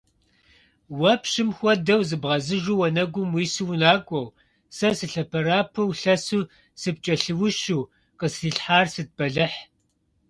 [0.99, 4.27] Уэ пщым хуэдэу зыбгъэзыжу уанэгум уису унакӀуэу,
[4.75, 6.43] сэ сылъэпэрапэу лъэсу
[6.81, 9.59] сыпкӀэлъыущу, къыстрилъхьар сыт бэлыхь?